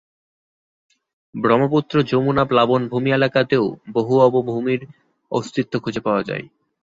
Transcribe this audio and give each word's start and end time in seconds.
ব্রহ্মপুত্র-যমুনা 1.35 2.43
প্লাবনভূমি 2.45 3.09
এলাকাতেও 3.11 3.65
বহু 3.93 4.13
অবভূমির 4.19 4.81
অস্তিত্ব 5.31 5.73
খুঁজে 5.79 6.01
পাওয়া 6.01 6.23
যায়। 6.23 6.45